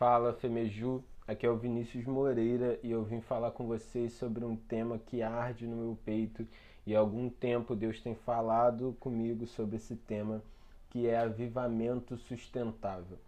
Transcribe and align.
Fala 0.00 0.32
Femeju, 0.32 1.04
aqui 1.28 1.44
é 1.44 1.50
o 1.50 1.58
Vinícius 1.58 2.06
Moreira 2.06 2.80
e 2.82 2.90
eu 2.90 3.04
vim 3.04 3.20
falar 3.20 3.50
com 3.50 3.66
vocês 3.66 4.14
sobre 4.14 4.46
um 4.46 4.56
tema 4.56 4.98
que 4.98 5.20
arde 5.20 5.66
no 5.66 5.76
meu 5.76 5.98
peito 6.06 6.46
e 6.86 6.96
há 6.96 6.98
algum 6.98 7.28
tempo 7.28 7.76
Deus 7.76 8.00
tem 8.00 8.14
falado 8.14 8.96
comigo 8.98 9.46
sobre 9.46 9.76
esse 9.76 9.94
tema 9.94 10.42
que 10.88 11.06
é 11.06 11.18
avivamento 11.18 12.16
sustentável. 12.16 13.18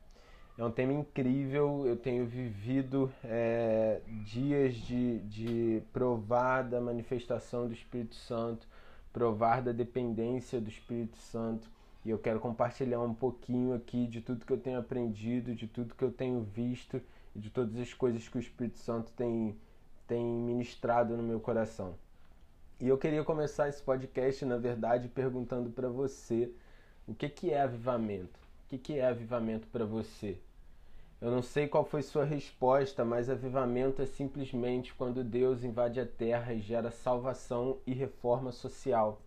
É 0.57 0.65
um 0.65 0.71
tema 0.71 0.95
incrível, 0.95 1.87
eu 1.87 1.95
tenho 1.95 2.25
vivido 2.25 3.13
é, 3.23 4.01
dias 4.25 4.75
de, 4.75 5.19
de 5.25 5.83
provar 5.93 6.63
da 6.63 6.81
manifestação 6.81 7.67
do 7.67 7.75
Espírito 7.75 8.15
Santo, 8.15 8.67
provar 9.13 9.61
da 9.61 9.73
dependência 9.73 10.59
do 10.59 10.71
Espírito 10.71 11.19
Santo 11.19 11.69
e 12.05 12.11
eu 12.11 12.19
quero 12.19 12.41
compartilhar 12.41 13.01
um 13.01 13.15
pouquinho 13.15 13.75
aqui 13.75 14.07
de 14.07 14.21
tudo 14.21 14.45
que 14.45 14.53
eu 14.53 14.59
tenho 14.59 14.79
aprendido, 14.79 15.55
de 15.55 15.67
tudo 15.69 15.95
que 15.95 16.03
eu 16.05 16.11
tenho 16.11 16.43
visto 16.43 17.01
e 17.35 17.39
de 17.39 17.49
todas 17.51 17.79
as 17.79 17.95
coisas 17.95 18.29
que 18.29 18.37
o 18.37 18.41
Espírito 18.41 18.79
Santo 18.79 19.13
tem, 19.13 19.57
tem 20.07 20.25
ministrado 20.25 21.17
no 21.17 21.23
meu 21.23 21.39
coração. 21.39 21.95
E 22.81 22.89
eu 22.89 22.99
queria 22.99 23.23
começar 23.23 23.69
esse 23.69 23.81
podcast, 23.81 24.45
na 24.45 24.57
verdade, 24.57 25.09
perguntando 25.09 25.71
para 25.71 25.89
você 25.89 26.51
o 27.07 27.15
que, 27.15 27.29
que 27.29 27.51
é 27.53 27.61
avivamento? 27.61 28.41
O 28.65 28.69
que, 28.69 28.79
que 28.79 28.99
é 28.99 29.07
avivamento 29.07 29.69
para 29.69 29.85
você? 29.85 30.39
Eu 31.21 31.31
não 31.31 31.41
sei 31.41 31.69
qual 31.69 31.85
foi 31.85 32.03
sua 32.03 32.25
resposta, 32.25 33.05
mas 33.05 33.31
avivamento 33.31 34.03
é 34.03 34.07
simplesmente 34.07 34.93
quando 34.93 35.23
Deus 35.23 35.63
invade 35.63 36.01
a 36.01 36.07
terra 36.07 36.53
e 36.53 36.59
gera 36.59 36.91
salvação 36.91 37.79
e 37.87 37.93
reforma 37.93 38.51
social. 38.51 39.23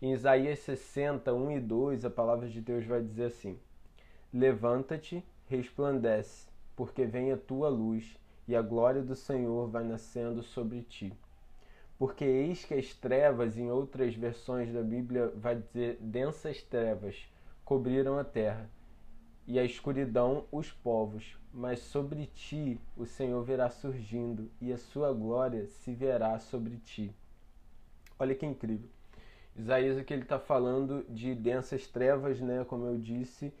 Em 0.00 0.12
Isaías 0.12 0.60
60, 0.60 1.34
1 1.34 1.50
e 1.50 1.60
2, 1.60 2.04
a 2.04 2.10
palavra 2.10 2.48
de 2.48 2.60
Deus 2.60 2.86
vai 2.86 3.02
dizer 3.02 3.24
assim: 3.24 3.58
Levanta-te, 4.32 5.26
resplandece, 5.48 6.46
porque 6.76 7.04
vem 7.04 7.32
a 7.32 7.36
tua 7.36 7.68
luz, 7.68 8.16
e 8.46 8.54
a 8.54 8.62
glória 8.62 9.02
do 9.02 9.16
Senhor 9.16 9.68
vai 9.68 9.82
nascendo 9.82 10.40
sobre 10.40 10.82
ti. 10.82 11.12
Porque 11.98 12.24
eis 12.24 12.64
que 12.64 12.74
as 12.74 12.94
trevas, 12.94 13.58
em 13.58 13.72
outras 13.72 14.14
versões 14.14 14.72
da 14.72 14.82
Bíblia, 14.82 15.32
vai 15.34 15.56
dizer 15.56 15.98
densas 16.00 16.62
trevas, 16.62 17.28
cobriram 17.64 18.20
a 18.20 18.24
terra, 18.24 18.70
e 19.48 19.58
a 19.58 19.64
escuridão 19.64 20.46
os 20.52 20.70
povos, 20.70 21.36
mas 21.52 21.80
sobre 21.80 22.26
ti 22.26 22.80
o 22.96 23.04
Senhor 23.04 23.42
virá 23.42 23.68
surgindo, 23.68 24.48
e 24.60 24.72
a 24.72 24.78
sua 24.78 25.12
glória 25.12 25.66
se 25.66 25.92
verá 25.92 26.38
sobre 26.38 26.76
ti. 26.76 27.12
Olha 28.16 28.36
que 28.36 28.46
incrível. 28.46 28.97
Isaías 29.58 29.98
aqui 29.98 30.12
ele 30.14 30.22
está 30.22 30.38
falando 30.38 31.04
de 31.08 31.34
densas 31.34 31.86
trevas, 31.86 32.40
né, 32.40 32.64
como 32.68 32.86
eu 32.86 32.96
disse, 32.96 33.52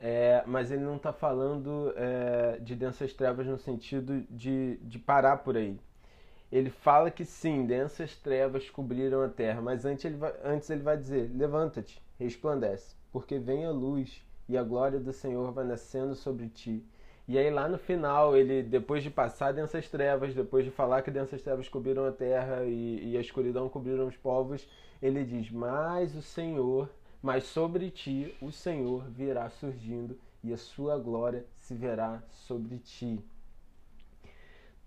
é, 0.00 0.42
mas 0.46 0.70
ele 0.70 0.82
não 0.82 0.96
está 0.96 1.12
falando 1.12 1.92
é, 1.96 2.58
de 2.58 2.74
densas 2.74 3.12
trevas 3.12 3.46
no 3.46 3.58
sentido 3.58 4.24
de, 4.30 4.78
de 4.78 4.98
parar 4.98 5.38
por 5.38 5.56
aí. 5.56 5.78
Ele 6.50 6.70
fala 6.70 7.10
que 7.10 7.24
sim, 7.24 7.66
densas 7.66 8.16
trevas 8.16 8.68
cobriram 8.68 9.22
a 9.22 9.28
terra, 9.28 9.60
mas 9.60 9.84
antes 9.84 10.04
ele 10.04 10.16
vai, 10.16 10.34
antes 10.44 10.68
ele 10.70 10.82
vai 10.82 10.96
dizer: 10.96 11.30
Levanta-te, 11.34 12.02
resplandece, 12.18 12.94
porque 13.12 13.38
vem 13.38 13.64
a 13.64 13.70
luz 13.70 14.22
e 14.48 14.58
a 14.58 14.62
glória 14.62 14.98
do 14.98 15.12
Senhor 15.12 15.52
vai 15.52 15.64
nascendo 15.64 16.14
sobre 16.14 16.48
ti. 16.48 16.84
E 17.28 17.38
aí 17.38 17.50
lá 17.50 17.68
no 17.68 17.78
final, 17.78 18.36
ele, 18.36 18.62
depois 18.62 19.02
de 19.02 19.10
passar 19.10 19.52
densas 19.52 19.88
trevas, 19.88 20.34
depois 20.34 20.64
de 20.64 20.70
falar 20.70 21.02
que 21.02 21.10
densas 21.10 21.40
trevas 21.42 21.68
cobriram 21.68 22.04
a 22.04 22.12
terra 22.12 22.64
e, 22.64 23.12
e 23.12 23.16
a 23.16 23.20
escuridão 23.20 23.68
cobriram 23.68 24.06
os 24.06 24.16
povos, 24.16 24.68
ele 25.00 25.24
diz: 25.24 25.50
Mas 25.50 26.14
o 26.16 26.22
Senhor, 26.22 26.90
mas 27.22 27.44
sobre 27.44 27.90
ti 27.90 28.36
o 28.40 28.50
Senhor 28.50 29.04
virá 29.08 29.48
surgindo 29.50 30.18
e 30.42 30.52
a 30.52 30.56
sua 30.56 30.98
glória 30.98 31.46
se 31.58 31.74
verá 31.74 32.22
sobre 32.30 32.78
ti. 32.78 33.20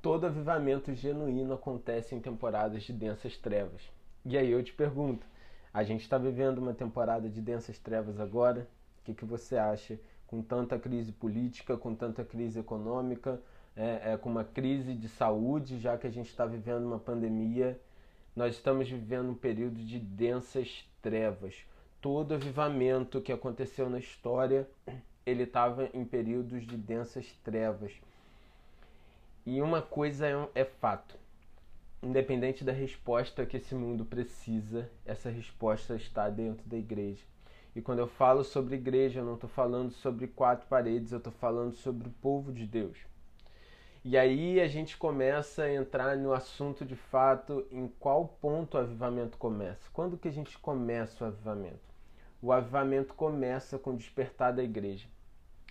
Todo 0.01 0.27
avivamento 0.27 0.93
genuíno 0.93 1.53
acontece 1.53 2.13
em 2.13 2.19
temporadas 2.19 2.83
de 2.83 2.93
densas 2.93 3.37
trevas. 3.37 3.81
E 4.25 4.37
aí 4.37 4.51
eu 4.51 4.61
te 4.61 4.73
pergunto: 4.73 5.25
a 5.73 5.83
gente 5.83 6.01
está 6.01 6.17
vivendo 6.17 6.57
uma 6.57 6.73
temporada 6.73 7.29
de 7.29 7.41
densas 7.41 7.79
trevas 7.79 8.19
agora? 8.19 8.67
O 9.01 9.05
que, 9.05 9.13
que 9.13 9.25
você 9.25 9.55
acha? 9.55 9.99
Com 10.27 10.41
tanta 10.41 10.77
crise 10.79 11.11
política, 11.11 11.77
com 11.77 11.93
tanta 11.93 12.23
crise 12.23 12.59
econômica, 12.59 13.39
é, 13.75 14.13
é, 14.13 14.17
com 14.17 14.29
uma 14.29 14.43
crise 14.43 14.93
de 14.93 15.07
saúde, 15.07 15.79
já 15.79 15.97
que 15.97 16.07
a 16.07 16.11
gente 16.11 16.29
está 16.29 16.45
vivendo 16.45 16.85
uma 16.85 16.99
pandemia 16.99 17.79
nós 18.35 18.55
estamos 18.55 18.89
vivendo 18.89 19.29
um 19.29 19.35
período 19.35 19.81
de 19.81 19.97
densas 19.97 20.85
trevas. 21.01 21.55
Todo 22.01 22.33
avivamento 22.33 23.21
que 23.21 23.31
aconteceu 23.31 23.89
na 23.89 23.97
história, 23.97 24.67
ele 25.25 25.43
estava 25.43 25.89
em 25.93 26.03
períodos 26.03 26.67
de 26.67 26.75
densas 26.75 27.31
trevas. 27.43 27.93
E 29.45 29.61
uma 29.61 29.81
coisa 29.81 30.27
é, 30.27 30.49
é 30.53 30.65
fato. 30.65 31.17
Independente 32.03 32.63
da 32.63 32.73
resposta 32.73 33.45
que 33.45 33.55
esse 33.57 33.73
mundo 33.73 34.03
precisa, 34.03 34.91
essa 35.05 35.29
resposta 35.29 35.95
está 35.95 36.29
dentro 36.29 36.67
da 36.67 36.77
igreja. 36.77 37.23
E 37.75 37.81
quando 37.81 37.99
eu 37.99 38.07
falo 38.07 38.43
sobre 38.43 38.75
igreja, 38.75 39.19
eu 39.19 39.25
não 39.25 39.33
estou 39.33 39.49
falando 39.49 39.91
sobre 39.91 40.27
quatro 40.27 40.65
paredes, 40.67 41.11
eu 41.11 41.17
estou 41.17 41.33
falando 41.33 41.73
sobre 41.75 42.07
o 42.07 42.11
povo 42.21 42.53
de 42.53 42.65
Deus. 42.65 42.97
E 44.07 44.17
aí 44.17 44.61
a 44.61 44.67
gente 44.67 44.95
começa 44.95 45.63
a 45.63 45.73
entrar 45.73 46.15
no 46.15 46.31
assunto 46.31 46.85
de 46.85 46.95
fato 46.95 47.65
em 47.71 47.87
qual 47.99 48.27
ponto 48.39 48.75
o 48.75 48.79
avivamento 48.79 49.37
começa. 49.37 49.89
Quando 49.91 50.17
que 50.17 50.27
a 50.27 50.31
gente 50.31 50.57
começa 50.59 51.25
o 51.25 51.27
avivamento? 51.27 51.93
O 52.41 52.53
avivamento 52.53 53.13
começa 53.13 53.77
com 53.77 53.89
o 53.89 53.97
despertar 53.97 54.53
da 54.53 54.63
igreja. 54.63 55.07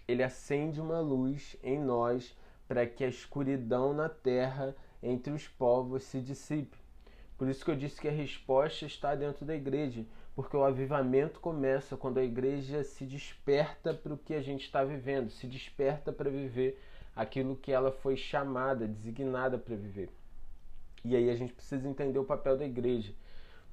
Ele 0.07 0.23
acende 0.23 0.81
uma 0.81 1.01
luz 1.01 1.57
em 1.63 1.79
nós 1.81 2.37
para 2.69 2.87
que 2.87 3.05
a 3.05 3.09
escuridão 3.09 3.95
na 3.95 4.09
terra 4.09 4.75
entre 5.03 5.33
os 5.33 5.47
povos 5.47 6.03
se 6.03 6.21
dissipe. 6.21 6.77
Por 7.39 7.49
isso 7.49 7.65
que 7.65 7.71
eu 7.71 7.77
disse 7.77 8.01
que 8.01 8.09
a 8.09 8.13
resposta 8.13 8.85
está 8.85 9.15
dentro 9.15 9.45
da 9.45 9.55
igreja, 9.55 10.05
porque 10.35 10.57
o 10.57 10.65
avivamento 10.65 11.39
começa 11.39 11.97
quando 11.97 12.19
a 12.19 12.25
igreja 12.25 12.83
se 12.83 13.05
desperta 13.05 13.95
para 13.95 14.15
o 14.15 14.19
que 14.19 14.35
a 14.35 14.43
gente 14.43 14.65
está 14.65 14.83
vivendo, 14.83 15.31
se 15.31 15.47
desperta 15.47 16.13
para 16.13 16.29
viver 16.29 16.81
aquilo 17.15 17.57
que 17.57 17.71
ela 17.71 17.93
foi 17.93 18.17
chamada, 18.17 18.87
designada 18.87 19.57
para 19.57 19.77
viver. 19.77 20.11
E 21.05 21.15
aí 21.15 21.31
a 21.31 21.37
gente 21.37 21.53
precisa 21.53 21.89
entender 21.89 22.19
o 22.19 22.25
papel 22.25 22.57
da 22.57 22.65
igreja, 22.65 23.13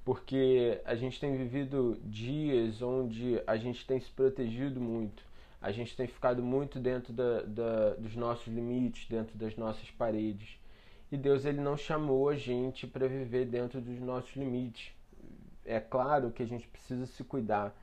porque 0.06 0.80
a 0.86 0.96
gente 0.96 1.20
tem 1.20 1.36
vivido 1.36 1.98
dias 2.04 2.82
onde 2.82 3.42
a 3.48 3.58
gente 3.58 3.86
tem 3.88 4.00
se 4.00 4.12
protegido 4.12 4.80
muito, 4.80 5.24
a 5.60 5.72
gente 5.72 5.96
tem 5.96 6.08
ficado 6.08 6.44
muito 6.44 6.80
dentro 6.80 7.14
da, 7.14 7.42
da, 7.42 7.90
dos 7.96 8.16
nossos 8.16 8.48
limites, 8.48 9.08
dentro 9.08 9.38
das 9.38 9.56
nossas 9.56 9.90
paredes. 9.92 10.60
E 11.12 11.18
Deus 11.18 11.46
ele 11.46 11.60
não 11.60 11.76
chamou 11.76 12.30
a 12.30 12.36
gente 12.36 12.86
para 12.86 13.08
viver 13.08 13.46
dentro 13.46 13.82
dos 13.82 14.00
nossos 14.00 14.36
limites. 14.36 14.92
É 15.66 15.80
claro 15.80 16.32
que 16.32 16.44
a 16.44 16.48
gente 16.48 16.68
precisa 16.68 17.06
se 17.06 17.24
cuidar, 17.24 17.76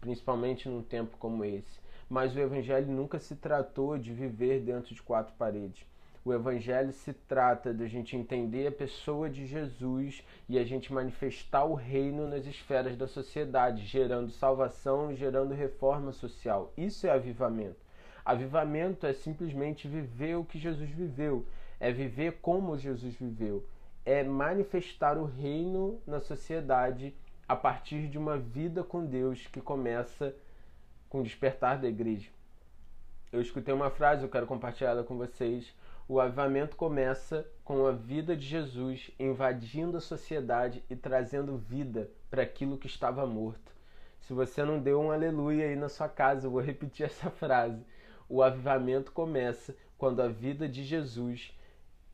principalmente 0.00 0.68
num 0.68 0.82
tempo 0.82 1.16
como 1.18 1.44
esse 1.44 1.80
mas 2.10 2.34
o 2.34 2.40
Evangelho 2.40 2.88
nunca 2.88 3.20
se 3.20 3.36
tratou 3.36 3.96
de 3.96 4.12
viver 4.12 4.60
dentro 4.60 4.92
de 4.92 5.00
quatro 5.00 5.32
paredes. 5.38 5.86
O 6.24 6.34
Evangelho 6.34 6.92
se 6.92 7.12
trata 7.14 7.72
de 7.72 7.84
a 7.84 7.86
gente 7.86 8.16
entender 8.16 8.66
a 8.66 8.72
pessoa 8.72 9.30
de 9.30 9.46
Jesus 9.46 10.22
e 10.48 10.58
a 10.58 10.64
gente 10.64 10.92
manifestar 10.92 11.64
o 11.64 11.74
reino 11.74 12.26
nas 12.26 12.44
esferas 12.46 12.96
da 12.96 13.06
sociedade, 13.06 13.86
gerando 13.86 14.32
salvação 14.32 15.14
gerando 15.14 15.54
reforma 15.54 16.12
social. 16.12 16.72
Isso 16.76 17.06
é 17.06 17.10
avivamento. 17.10 17.78
Avivamento 18.24 19.06
é 19.06 19.12
simplesmente 19.12 19.86
viver 19.86 20.36
o 20.36 20.44
que 20.44 20.58
Jesus 20.58 20.90
viveu, 20.90 21.46
é 21.78 21.92
viver 21.92 22.38
como 22.42 22.76
Jesus 22.76 23.14
viveu, 23.14 23.64
é 24.10 24.24
manifestar 24.24 25.16
o 25.16 25.24
reino 25.24 26.02
na 26.04 26.18
sociedade 26.18 27.14
a 27.46 27.54
partir 27.54 28.08
de 28.08 28.18
uma 28.18 28.36
vida 28.36 28.82
com 28.82 29.06
Deus 29.06 29.46
que 29.46 29.60
começa 29.60 30.34
com 31.08 31.20
o 31.20 31.22
despertar 31.22 31.78
da 31.78 31.86
igreja. 31.86 32.28
Eu 33.30 33.40
escutei 33.40 33.72
uma 33.72 33.88
frase, 33.88 34.24
eu 34.24 34.28
quero 34.28 34.48
compartilhá-la 34.48 35.04
com 35.04 35.16
vocês. 35.16 35.72
O 36.08 36.18
avivamento 36.18 36.74
começa 36.74 37.46
com 37.62 37.86
a 37.86 37.92
vida 37.92 38.36
de 38.36 38.44
Jesus 38.44 39.12
invadindo 39.16 39.96
a 39.96 40.00
sociedade 40.00 40.82
e 40.90 40.96
trazendo 40.96 41.56
vida 41.56 42.10
para 42.28 42.42
aquilo 42.42 42.78
que 42.78 42.88
estava 42.88 43.24
morto. 43.24 43.72
Se 44.22 44.32
você 44.32 44.64
não 44.64 44.80
deu 44.80 45.00
um 45.00 45.12
aleluia 45.12 45.66
aí 45.66 45.76
na 45.76 45.88
sua 45.88 46.08
casa, 46.08 46.48
eu 46.48 46.50
vou 46.50 46.60
repetir 46.60 47.06
essa 47.06 47.30
frase. 47.30 47.86
O 48.28 48.42
avivamento 48.42 49.12
começa 49.12 49.72
quando 49.96 50.20
a 50.20 50.26
vida 50.26 50.68
de 50.68 50.82
Jesus 50.82 51.56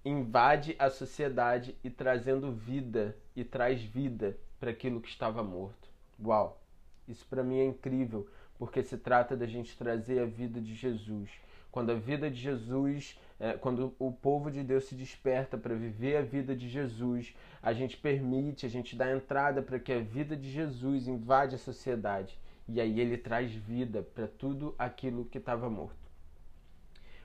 invade 0.09 0.77
a 0.79 0.89
sociedade 0.89 1.77
e 1.83 1.91
trazendo 1.91 2.53
vida 2.53 3.17
e 3.35 3.43
traz 3.43 3.83
vida 3.83 4.39
para 4.61 4.71
aquilo 4.71 5.01
que 5.01 5.09
estava 5.09 5.43
morto. 5.43 5.89
Uau! 6.25 6.63
Isso 7.09 7.27
para 7.29 7.43
mim 7.43 7.59
é 7.59 7.65
incrível, 7.65 8.29
porque 8.57 8.85
se 8.85 8.97
trata 8.97 9.37
da 9.37 9.47
gente 9.47 9.77
trazer 9.77 10.21
a 10.21 10.25
vida 10.25 10.61
de 10.61 10.75
Jesus. 10.75 11.29
Quando 11.73 11.91
a 11.91 11.97
vida 11.97 12.31
de 12.31 12.41
Jesus, 12.41 13.21
é, 13.41 13.55
quando 13.55 13.97
o 13.99 14.13
povo 14.13 14.49
de 14.49 14.63
Deus 14.63 14.85
se 14.85 14.95
desperta 14.95 15.59
para 15.59 15.75
viver 15.75 16.17
a 16.17 16.23
vida 16.23 16.55
de 16.55 16.69
Jesus, 16.69 17.35
a 17.61 17.73
gente 17.73 17.97
permite, 17.97 18.65
a 18.65 18.69
gente 18.69 18.95
dá 18.95 19.13
entrada 19.13 19.61
para 19.61 19.81
que 19.81 19.93
a 19.93 19.99
vida 19.99 20.37
de 20.37 20.51
Jesus 20.51 21.09
invade 21.09 21.57
a 21.57 21.59
sociedade. 21.59 22.39
E 22.69 22.81
aí 22.81 23.01
ele 23.01 23.19
traz 23.19 23.53
vida 23.53 24.03
para 24.03 24.29
tudo 24.29 24.73
aquilo 24.79 25.25
que 25.25 25.39
estava 25.39 25.69
morto. 25.69 26.06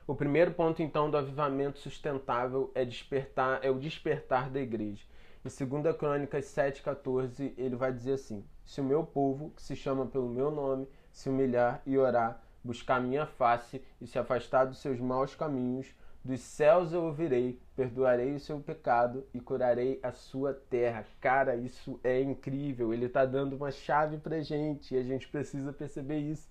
O 0.08 0.16
primeiro 0.16 0.52
ponto 0.52 0.82
então 0.82 1.12
do 1.12 1.18
avivamento 1.18 1.78
sustentável 1.78 2.72
é 2.74 2.84
despertar, 2.84 3.60
é 3.64 3.70
o 3.70 3.80
despertar 3.80 4.50
da 4.50 4.60
igreja. 4.60 5.06
Em 5.46 5.68
2 5.68 5.96
Crônicas 5.96 6.46
7,14, 6.46 7.54
ele 7.56 7.76
vai 7.76 7.94
dizer 7.94 8.14
assim: 8.14 8.44
Se 8.66 8.82
o 8.82 8.84
meu 8.84 9.04
povo, 9.04 9.52
que 9.52 9.62
se 9.62 9.76
chama 9.76 10.08
pelo 10.08 10.28
meu 10.28 10.50
nome, 10.50 10.88
se 11.12 11.30
humilhar 11.30 11.82
e 11.86 11.98
orar, 11.98 12.42
buscar 12.64 13.00
minha 13.00 13.28
face 13.28 13.82
e 14.00 14.08
se 14.08 14.18
afastar 14.18 14.66
dos 14.66 14.80
seus 14.80 15.00
maus 15.00 15.36
caminhos, 15.36 15.94
dos 16.24 16.42
céus 16.42 16.94
eu 16.94 17.04
ouvirei, 17.04 17.60
perdoarei 17.76 18.36
o 18.36 18.40
seu 18.40 18.60
pecado 18.60 19.26
e 19.34 19.40
curarei 19.40 20.00
a 20.04 20.12
sua 20.12 20.54
terra. 20.54 21.06
Cara, 21.20 21.56
isso 21.56 22.00
é 22.04 22.22
incrível. 22.22 22.94
Ele 22.94 23.06
está 23.06 23.26
dando 23.26 23.56
uma 23.56 23.72
chave 23.72 24.18
pra 24.18 24.42
gente 24.42 24.94
e 24.94 24.98
a 24.98 25.04
gente 25.04 25.28
precisa 25.28 25.72
perceber 25.74 26.20
isso 26.20 26.51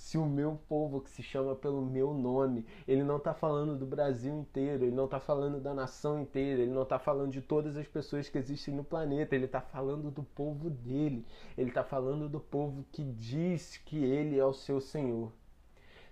se 0.00 0.16
o 0.16 0.24
meu 0.24 0.58
povo 0.66 1.02
que 1.02 1.10
se 1.10 1.22
chama 1.22 1.54
pelo 1.54 1.82
meu 1.82 2.14
nome, 2.14 2.64
ele 2.88 3.04
não 3.04 3.18
está 3.18 3.34
falando 3.34 3.76
do 3.76 3.84
Brasil 3.84 4.34
inteiro, 4.34 4.84
ele 4.84 4.96
não 4.96 5.04
está 5.04 5.20
falando 5.20 5.60
da 5.60 5.74
nação 5.74 6.18
inteira, 6.18 6.62
ele 6.62 6.72
não 6.72 6.84
está 6.84 6.98
falando 6.98 7.30
de 7.30 7.42
todas 7.42 7.76
as 7.76 7.86
pessoas 7.86 8.26
que 8.26 8.38
existem 8.38 8.74
no 8.74 8.82
planeta, 8.82 9.34
ele 9.34 9.44
está 9.44 9.60
falando 9.60 10.10
do 10.10 10.22
povo 10.22 10.70
dele, 10.70 11.26
ele 11.56 11.68
está 11.68 11.84
falando 11.84 12.30
do 12.30 12.40
povo 12.40 12.82
que 12.90 13.04
diz 13.04 13.76
que 13.76 14.02
ele 14.02 14.38
é 14.38 14.44
o 14.44 14.54
seu 14.54 14.80
Senhor. 14.80 15.30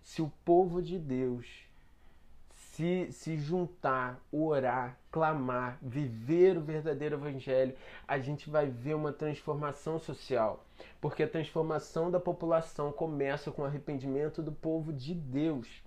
Se 0.02 0.20
o 0.20 0.30
povo 0.44 0.82
de 0.82 0.98
Deus 0.98 1.66
se, 2.78 3.10
se 3.10 3.36
juntar, 3.36 4.20
orar, 4.30 4.96
clamar, 5.10 5.80
viver 5.82 6.56
o 6.56 6.60
verdadeiro 6.60 7.16
evangelho, 7.16 7.74
a 8.06 8.20
gente 8.20 8.48
vai 8.48 8.70
ver 8.70 8.94
uma 8.94 9.12
transformação 9.12 9.98
social. 9.98 10.64
Porque 11.00 11.24
a 11.24 11.28
transformação 11.28 12.08
da 12.08 12.20
população 12.20 12.92
começa 12.92 13.50
com 13.50 13.62
o 13.62 13.64
arrependimento 13.64 14.40
do 14.40 14.52
povo 14.52 14.92
de 14.92 15.12
Deus 15.12 15.82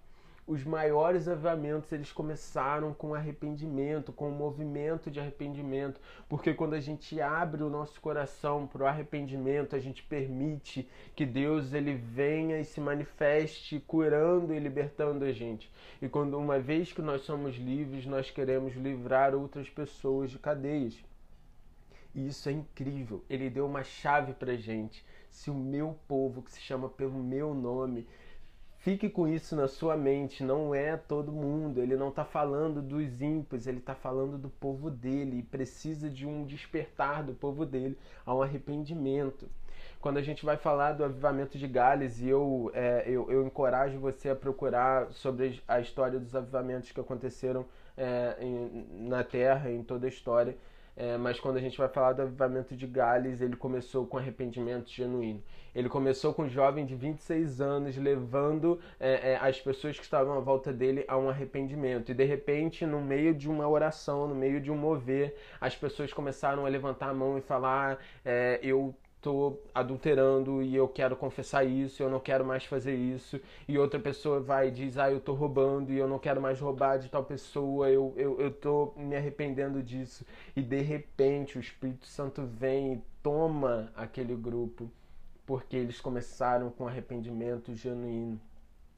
os 0.47 0.63
maiores 0.63 1.27
avivamentos 1.27 1.91
eles 1.91 2.11
começaram 2.11 2.93
com 2.93 3.13
arrependimento, 3.13 4.11
com 4.11 4.29
um 4.29 4.35
movimento 4.35 5.09
de 5.11 5.19
arrependimento, 5.19 6.01
porque 6.27 6.53
quando 6.53 6.73
a 6.73 6.79
gente 6.79 7.21
abre 7.21 7.63
o 7.63 7.69
nosso 7.69 8.01
coração 8.01 8.67
para 8.67 8.83
o 8.83 8.87
arrependimento, 8.87 9.75
a 9.75 9.79
gente 9.79 10.03
permite 10.03 10.89
que 11.15 11.25
Deus 11.25 11.73
ele 11.73 11.93
venha 11.93 12.59
e 12.59 12.65
se 12.65 12.81
manifeste 12.81 13.79
curando 13.87 14.53
e 14.53 14.59
libertando 14.59 15.23
a 15.25 15.31
gente. 15.31 15.71
E 16.01 16.09
quando 16.09 16.37
uma 16.37 16.59
vez 16.59 16.91
que 16.91 17.01
nós 17.01 17.21
somos 17.21 17.55
livres, 17.55 18.05
nós 18.05 18.31
queremos 18.31 18.75
livrar 18.75 19.35
outras 19.35 19.69
pessoas 19.69 20.31
de 20.31 20.39
cadeias. 20.39 20.97
E 22.13 22.27
isso 22.27 22.49
é 22.49 22.51
incrível. 22.51 23.23
Ele 23.29 23.49
deu 23.49 23.65
uma 23.65 23.83
chave 23.83 24.33
para 24.33 24.55
gente. 24.57 25.05
Se 25.29 25.49
o 25.49 25.53
meu 25.53 25.97
povo, 26.07 26.41
que 26.41 26.51
se 26.51 26.59
chama 26.59 26.89
pelo 26.89 27.23
meu 27.23 27.53
nome, 27.53 28.05
Fique 28.81 29.07
com 29.11 29.27
isso 29.27 29.55
na 29.55 29.67
sua 29.67 29.95
mente, 29.95 30.43
não 30.43 30.73
é 30.73 30.97
todo 30.97 31.31
mundo. 31.31 31.79
Ele 31.79 31.95
não 31.95 32.09
está 32.09 32.25
falando 32.25 32.81
dos 32.81 33.21
ímpios, 33.21 33.67
ele 33.67 33.77
está 33.77 33.93
falando 33.93 34.39
do 34.39 34.49
povo 34.49 34.89
dele 34.89 35.37
e 35.37 35.43
precisa 35.43 36.09
de 36.09 36.25
um 36.25 36.43
despertar 36.43 37.23
do 37.23 37.31
povo 37.31 37.63
dele 37.63 37.95
a 38.25 38.33
um 38.33 38.41
arrependimento. 38.41 39.47
Quando 39.99 40.17
a 40.17 40.21
gente 40.23 40.43
vai 40.43 40.57
falar 40.57 40.93
do 40.93 41.03
avivamento 41.03 41.59
de 41.59 41.67
Gales, 41.67 42.19
e 42.21 42.27
eu, 42.27 42.71
é, 42.73 43.03
eu, 43.05 43.31
eu, 43.31 43.45
encorajo 43.45 43.99
você 43.99 44.29
a 44.29 44.35
procurar 44.35 45.11
sobre 45.11 45.61
a 45.67 45.79
história 45.79 46.19
dos 46.19 46.35
avivamentos 46.35 46.91
que 46.91 46.99
aconteceram 46.99 47.67
é, 47.95 48.35
em, 48.41 49.07
na 49.07 49.23
Terra, 49.23 49.69
em 49.69 49.83
toda 49.83 50.07
a 50.07 50.09
história, 50.09 50.57
é, 50.95 51.17
mas 51.17 51.39
quando 51.39 51.57
a 51.57 51.61
gente 51.61 51.77
vai 51.77 51.87
falar 51.87 52.13
do 52.13 52.23
avivamento 52.23 52.75
de 52.75 52.85
Gales, 52.85 53.41
ele 53.41 53.55
começou 53.55 54.05
com 54.05 54.17
arrependimento 54.17 54.89
genuíno. 54.89 55.41
Ele 55.73 55.87
começou 55.87 56.33
com 56.33 56.43
um 56.43 56.49
jovem 56.49 56.85
de 56.85 56.95
26 56.95 57.61
anos, 57.61 57.95
levando 57.95 58.79
é, 58.99 59.31
é, 59.31 59.37
as 59.37 59.59
pessoas 59.59 59.97
que 59.97 60.03
estavam 60.03 60.33
à 60.33 60.39
volta 60.39 60.73
dele 60.73 61.05
a 61.07 61.17
um 61.17 61.29
arrependimento. 61.29 62.11
E 62.11 62.13
de 62.13 62.25
repente, 62.25 62.85
no 62.85 62.99
meio 62.99 63.33
de 63.33 63.49
uma 63.49 63.67
oração, 63.67 64.27
no 64.27 64.35
meio 64.35 64.59
de 64.59 64.69
um 64.69 64.75
mover, 64.75 65.35
as 65.61 65.75
pessoas 65.75 66.11
começaram 66.11 66.65
a 66.65 66.69
levantar 66.69 67.09
a 67.09 67.13
mão 67.13 67.37
e 67.37 67.41
falar: 67.41 67.99
é, 68.25 68.59
Eu 68.61 68.93
estou 69.21 69.63
adulterando 69.73 70.63
e 70.63 70.75
eu 70.75 70.87
quero 70.87 71.15
confessar 71.15 71.63
isso, 71.63 72.01
eu 72.01 72.09
não 72.09 72.19
quero 72.19 72.43
mais 72.43 72.65
fazer 72.65 72.95
isso. 72.95 73.39
E 73.67 73.77
outra 73.77 73.99
pessoa 73.99 74.39
vai 74.39 74.69
e 74.69 74.71
diz, 74.71 74.97
ah, 74.97 75.11
eu 75.11 75.17
estou 75.17 75.35
roubando 75.35 75.93
e 75.93 75.97
eu 75.97 76.07
não 76.07 76.17
quero 76.17 76.41
mais 76.41 76.59
roubar 76.59 76.97
de 76.97 77.07
tal 77.07 77.23
pessoa, 77.23 77.87
eu, 77.89 78.13
eu, 78.17 78.39
eu 78.41 78.51
tô 78.51 78.93
me 78.97 79.15
arrependendo 79.15 79.81
disso. 79.83 80.25
E 80.55 80.61
de 80.61 80.81
repente 80.81 81.57
o 81.57 81.61
Espírito 81.61 82.07
Santo 82.07 82.43
vem 82.45 82.93
e 82.93 83.01
toma 83.21 83.91
aquele 83.95 84.35
grupo, 84.35 84.89
porque 85.45 85.75
eles 85.75 86.01
começaram 86.01 86.71
com 86.71 86.87
arrependimento 86.87 87.75
genuíno. 87.75 88.41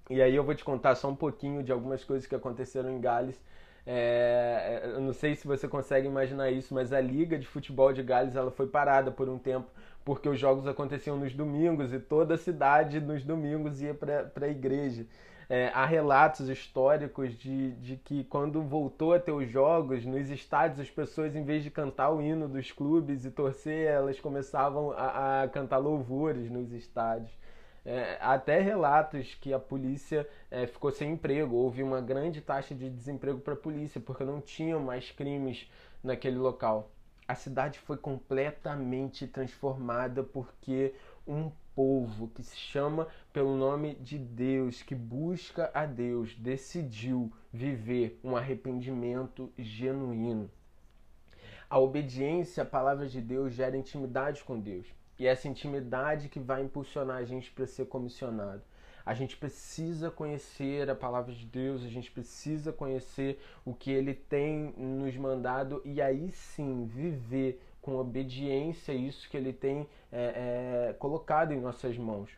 E 0.09 0.21
aí 0.21 0.35
eu 0.35 0.43
vou 0.43 0.55
te 0.55 0.63
contar 0.63 0.95
só 0.95 1.09
um 1.09 1.15
pouquinho 1.15 1.61
de 1.61 1.71
algumas 1.71 2.03
coisas 2.03 2.25
que 2.25 2.35
aconteceram 2.35 2.89
em 2.89 2.99
Gales. 2.99 3.41
É, 3.85 4.81
eu 4.95 5.01
não 5.01 5.13
sei 5.13 5.35
se 5.35 5.45
você 5.45 5.67
consegue 5.67 6.07
imaginar 6.07 6.49
isso, 6.51 6.73
mas 6.73 6.93
a 6.93 7.01
liga 7.01 7.37
de 7.37 7.45
futebol 7.45 7.91
de 7.91 8.01
Gales 8.01 8.35
ela 8.35 8.51
foi 8.51 8.67
parada 8.67 9.11
por 9.11 9.27
um 9.27 9.37
tempo 9.37 9.67
porque 10.05 10.27
os 10.27 10.39
jogos 10.39 10.67
aconteciam 10.67 11.17
nos 11.17 11.33
domingos 11.33 11.93
e 11.93 11.99
toda 11.99 12.35
a 12.35 12.37
cidade 12.37 12.99
nos 12.99 13.23
domingos 13.23 13.81
ia 13.81 13.93
para 13.93 14.45
a 14.45 14.47
igreja. 14.47 15.05
É, 15.49 15.69
há 15.73 15.85
relatos 15.85 16.49
históricos 16.49 17.37
de, 17.37 17.71
de 17.73 17.97
que 17.97 18.23
quando 18.23 18.61
voltou 18.61 19.13
a 19.13 19.19
ter 19.19 19.31
os 19.31 19.49
jogos, 19.49 20.05
nos 20.05 20.29
estádios 20.29 20.79
as 20.79 20.89
pessoas, 20.89 21.35
em 21.35 21.43
vez 21.43 21.63
de 21.63 21.69
cantar 21.69 22.09
o 22.11 22.21
hino 22.21 22.47
dos 22.47 22.71
clubes 22.71 23.25
e 23.25 23.31
torcer, 23.31 23.87
elas 23.87 24.19
começavam 24.19 24.91
a, 24.91 25.43
a 25.43 25.47
cantar 25.49 25.77
louvores 25.77 26.49
nos 26.49 26.71
estádios. 26.71 27.31
É, 27.85 28.17
até 28.21 28.61
relatos 28.61 29.35
que 29.35 29.53
a 29.53 29.59
polícia 29.59 30.27
é, 30.49 30.65
ficou 30.65 30.91
sem 30.91 31.11
emprego, 31.13 31.55
houve 31.55 31.83
uma 31.83 31.99
grande 31.99 32.39
taxa 32.41 32.73
de 32.73 32.89
desemprego 32.89 33.39
para 33.39 33.53
a 33.53 33.57
polícia, 33.57 33.99
porque 33.99 34.23
não 34.23 34.39
tinham 34.39 34.79
mais 34.79 35.11
crimes 35.11 35.69
naquele 36.01 36.37
local 36.37 36.89
a 37.27 37.35
cidade 37.35 37.79
foi 37.79 37.97
completamente 37.97 39.27
transformada 39.27 40.23
porque 40.23 40.93
um 41.27 41.51
povo 41.75 42.27
que 42.27 42.43
se 42.43 42.55
chama 42.55 43.07
pelo 43.31 43.55
nome 43.55 43.95
de 43.95 44.17
Deus, 44.17 44.83
que 44.83 44.93
busca 44.93 45.71
a 45.73 45.85
Deus, 45.85 46.35
decidiu 46.35 47.31
viver 47.51 48.19
um 48.23 48.35
arrependimento 48.35 49.51
genuíno. 49.57 50.49
A 51.69 51.79
obediência 51.79 52.61
à 52.61 52.65
palavra 52.65 53.07
de 53.07 53.19
Deus 53.19 53.53
gera 53.53 53.75
intimidade 53.75 54.43
com 54.43 54.59
Deus. 54.59 54.85
E 55.23 55.25
é 55.25 55.29
essa 55.29 55.47
intimidade 55.47 56.27
que 56.27 56.37
vai 56.37 56.61
impulsionar 56.61 57.15
a 57.15 57.23
gente 57.23 57.49
para 57.49 57.65
ser 57.65 57.85
comissionado. 57.85 58.61
A 59.05 59.13
gente 59.13 59.37
precisa 59.37 60.11
conhecer 60.11 60.89
a 60.89 60.95
palavra 60.95 61.33
de 61.33 61.45
Deus, 61.45 61.81
a 61.81 61.87
gente 61.87 62.11
precisa 62.11 62.73
conhecer 62.73 63.39
o 63.63 63.73
que 63.73 63.89
ele 63.89 64.13
tem 64.13 64.73
nos 64.77 65.15
mandado 65.15 65.81
e 65.85 66.01
aí 66.01 66.29
sim 66.33 66.85
viver 66.87 67.61
com 67.81 67.95
obediência 67.95 68.91
isso 68.91 69.29
que 69.29 69.37
ele 69.37 69.53
tem 69.53 69.87
é, 70.11 70.89
é, 70.89 70.93
colocado 70.99 71.53
em 71.53 71.61
nossas 71.61 71.97
mãos. 71.97 72.29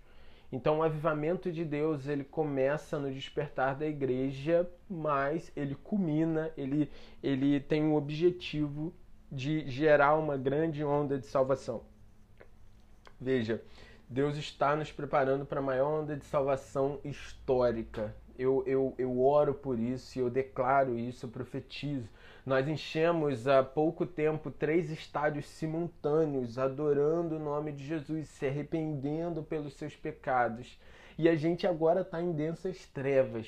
Então, 0.52 0.78
o 0.78 0.84
avivamento 0.84 1.52
de 1.52 1.66
Deus 1.66 2.08
ele 2.08 2.24
começa 2.24 3.00
no 3.00 3.12
despertar 3.12 3.76
da 3.76 3.88
igreja, 3.88 4.70
mas 4.88 5.52
ele 5.56 5.74
culmina, 5.74 6.52
ele, 6.56 6.92
ele 7.24 7.60
tem 7.60 7.84
o 7.88 7.96
objetivo 7.96 8.94
de 9.32 9.68
gerar 9.68 10.14
uma 10.20 10.38
grande 10.38 10.84
onda 10.84 11.18
de 11.18 11.26
salvação. 11.26 11.95
Veja, 13.26 13.60
Deus 14.08 14.38
está 14.38 14.76
nos 14.76 14.92
preparando 14.92 15.48
para 15.48 15.60
a 15.60 15.64
maior 15.64 16.02
onda 16.02 16.16
de 16.16 16.24
salvação 16.26 17.00
histórica. 17.04 18.16
Eu, 18.38 18.64
eu, 18.68 18.94
eu 19.00 19.20
oro 19.20 19.52
por 19.52 19.80
isso, 19.80 20.20
eu 20.20 20.30
declaro 20.30 20.96
isso, 20.96 21.26
eu 21.26 21.32
profetizo. 21.32 22.08
Nós 22.46 22.68
enchemos 22.68 23.48
há 23.48 23.64
pouco 23.64 24.06
tempo 24.06 24.52
três 24.52 24.92
estádios 24.92 25.48
simultâneos, 25.48 26.60
adorando 26.60 27.38
o 27.38 27.44
nome 27.44 27.72
de 27.72 27.84
Jesus, 27.84 28.30
se 28.30 28.46
arrependendo 28.46 29.42
pelos 29.42 29.74
seus 29.74 29.96
pecados. 29.96 30.80
E 31.18 31.28
a 31.28 31.36
gente 31.36 31.66
agora 31.66 32.02
está 32.02 32.22
em 32.22 32.32
densas 32.32 32.86
trevas 32.94 33.48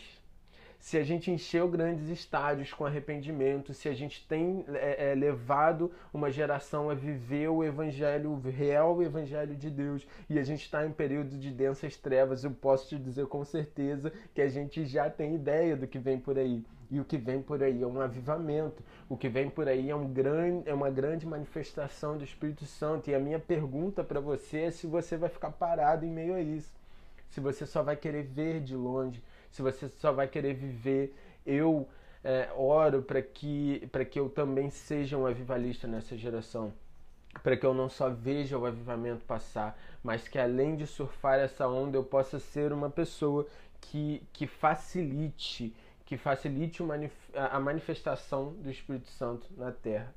se 0.79 0.97
a 0.97 1.03
gente 1.03 1.31
encheu 1.31 1.67
grandes 1.67 2.07
estádios 2.09 2.71
com 2.71 2.85
arrependimento, 2.85 3.73
se 3.73 3.89
a 3.89 3.93
gente 3.93 4.25
tem 4.27 4.63
é, 4.69 5.11
é, 5.11 5.15
levado 5.15 5.91
uma 6.13 6.31
geração 6.31 6.89
a 6.89 6.93
viver 6.93 7.49
o 7.49 7.63
evangelho 7.63 8.31
o 8.31 8.39
real, 8.39 8.97
o 8.97 9.03
evangelho 9.03 9.55
de 9.55 9.69
Deus, 9.69 10.07
e 10.29 10.39
a 10.39 10.43
gente 10.43 10.63
está 10.63 10.85
em 10.85 10.91
período 10.91 11.37
de 11.37 11.51
densas 11.51 11.97
trevas, 11.97 12.43
eu 12.43 12.51
posso 12.51 12.89
te 12.89 12.97
dizer 12.97 13.25
com 13.27 13.43
certeza 13.43 14.13
que 14.33 14.41
a 14.41 14.47
gente 14.47 14.85
já 14.85 15.09
tem 15.09 15.35
ideia 15.35 15.75
do 15.75 15.87
que 15.87 15.99
vem 15.99 16.19
por 16.19 16.37
aí. 16.37 16.63
E 16.89 17.01
o 17.01 17.05
que 17.05 17.17
vem 17.17 17.41
por 17.41 17.61
aí 17.61 17.81
é 17.81 17.85
um 17.85 17.99
avivamento. 17.99 18.81
O 19.09 19.17
que 19.17 19.27
vem 19.27 19.49
por 19.49 19.67
aí 19.67 19.89
é, 19.89 19.95
um 19.95 20.07
grande, 20.07 20.69
é 20.69 20.73
uma 20.73 20.89
grande 20.89 21.25
manifestação 21.25 22.17
do 22.17 22.23
Espírito 22.23 22.65
Santo. 22.65 23.09
E 23.09 23.15
a 23.15 23.19
minha 23.19 23.39
pergunta 23.39 24.05
para 24.05 24.21
você 24.21 24.59
é 24.59 24.71
se 24.71 24.87
você 24.87 25.17
vai 25.17 25.27
ficar 25.27 25.51
parado 25.51 26.05
em 26.05 26.09
meio 26.09 26.33
a 26.33 26.39
isso. 26.39 26.71
Se 27.29 27.41
você 27.41 27.65
só 27.65 27.83
vai 27.83 27.97
querer 27.97 28.23
ver 28.23 28.61
de 28.61 28.73
longe 28.73 29.21
se 29.51 29.61
você 29.61 29.87
só 29.89 30.11
vai 30.11 30.27
querer 30.27 30.53
viver, 30.53 31.15
eu 31.45 31.87
é, 32.23 32.49
oro 32.55 33.01
para 33.01 33.21
que, 33.21 33.89
que 34.11 34.19
eu 34.19 34.29
também 34.29 34.69
seja 34.69 35.17
um 35.17 35.25
avivalista 35.25 35.87
nessa 35.87 36.17
geração. 36.17 36.73
Para 37.43 37.55
que 37.55 37.65
eu 37.65 37.73
não 37.73 37.87
só 37.87 38.09
veja 38.09 38.57
o 38.57 38.65
avivamento 38.65 39.23
passar, 39.25 39.79
mas 40.03 40.27
que 40.27 40.39
além 40.39 40.75
de 40.75 40.87
surfar 40.87 41.39
essa 41.39 41.67
onda, 41.67 41.97
eu 41.97 42.03
possa 42.03 42.39
ser 42.39 42.73
uma 42.73 42.89
pessoa 42.89 43.45
que, 43.79 44.23
que 44.33 44.47
facilite, 44.47 45.73
que 46.05 46.17
facilite 46.17 46.81
a 47.33 47.59
manifestação 47.59 48.53
do 48.53 48.69
Espírito 48.69 49.07
Santo 49.09 49.47
na 49.55 49.71
terra. 49.71 50.13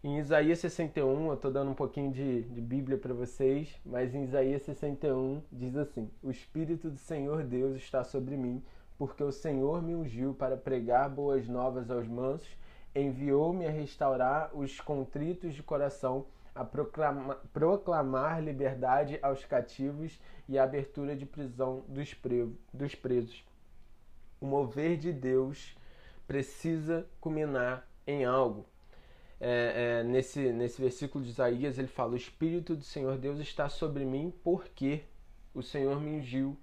Em 0.00 0.16
Isaías 0.16 0.60
61, 0.60 1.26
eu 1.26 1.34
estou 1.34 1.50
dando 1.50 1.72
um 1.72 1.74
pouquinho 1.74 2.12
de, 2.12 2.42
de 2.42 2.60
Bíblia 2.60 2.96
para 2.96 3.12
vocês, 3.12 3.80
mas 3.84 4.14
em 4.14 4.22
Isaías 4.22 4.62
61 4.62 5.42
diz 5.50 5.76
assim: 5.76 6.08
O 6.22 6.30
Espírito 6.30 6.88
do 6.88 6.98
Senhor 6.98 7.42
Deus 7.42 7.74
está 7.74 8.04
sobre 8.04 8.36
mim, 8.36 8.62
porque 8.96 9.24
o 9.24 9.32
Senhor 9.32 9.82
me 9.82 9.96
ungiu 9.96 10.32
para 10.32 10.56
pregar 10.56 11.10
boas 11.10 11.48
novas 11.48 11.90
aos 11.90 12.06
mansos, 12.06 12.56
enviou-me 12.94 13.66
a 13.66 13.72
restaurar 13.72 14.56
os 14.56 14.80
contritos 14.80 15.52
de 15.52 15.64
coração, 15.64 16.26
a 16.54 16.64
proclama, 16.64 17.34
proclamar 17.52 18.40
liberdade 18.40 19.18
aos 19.20 19.44
cativos 19.44 20.20
e 20.48 20.56
a 20.56 20.62
abertura 20.62 21.16
de 21.16 21.26
prisão 21.26 21.82
dos, 21.88 22.14
pre, 22.14 22.56
dos 22.72 22.94
presos. 22.94 23.44
O 24.40 24.46
mover 24.46 24.96
de 24.96 25.12
Deus 25.12 25.76
precisa 26.24 27.04
culminar 27.20 27.84
em 28.06 28.24
algo 28.24 28.64
é, 29.40 30.00
é, 30.00 30.02
nesse, 30.02 30.52
nesse 30.52 30.80
versículo 30.80 31.24
de 31.24 31.30
Isaías, 31.30 31.78
ele 31.78 31.88
fala: 31.88 32.12
O 32.12 32.16
Espírito 32.16 32.74
do 32.74 32.82
Senhor 32.82 33.16
Deus 33.16 33.38
está 33.38 33.68
sobre 33.68 34.04
mim, 34.04 34.32
porque 34.42 35.02
o 35.54 35.62
Senhor 35.62 36.00
me 36.00 36.18
ungiu 36.18 36.56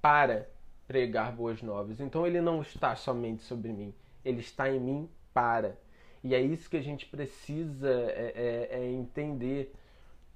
para 0.00 0.48
pregar 0.86 1.32
boas 1.32 1.62
novas. 1.62 2.00
Então 2.00 2.26
ele 2.26 2.40
não 2.40 2.62
está 2.62 2.94
somente 2.96 3.42
sobre 3.42 3.72
mim, 3.72 3.94
ele 4.24 4.40
está 4.40 4.70
em 4.70 4.80
mim 4.80 5.10
para. 5.34 5.76
E 6.22 6.34
é 6.34 6.40
isso 6.40 6.68
que 6.68 6.76
a 6.76 6.82
gente 6.82 7.06
precisa 7.06 7.88
é, 7.88 8.68
é, 8.72 8.78
é 8.78 8.90
entender, 8.90 9.74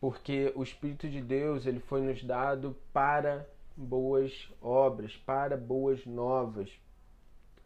porque 0.00 0.52
o 0.54 0.62
Espírito 0.62 1.08
de 1.08 1.20
Deus 1.20 1.66
ele 1.66 1.80
foi 1.80 2.00
nos 2.00 2.22
dado 2.24 2.76
para 2.92 3.46
boas 3.76 4.48
obras, 4.60 5.16
para 5.16 5.56
boas 5.56 6.06
novas. 6.06 6.70